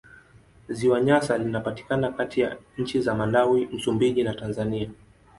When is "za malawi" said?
3.01-3.65